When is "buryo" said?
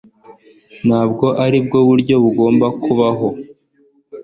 1.89-2.15